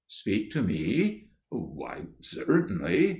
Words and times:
"'Speak 0.07 0.49
to 0.49 0.63
me? 0.63 1.27
Why, 1.51 2.07
certainly. 2.21 3.09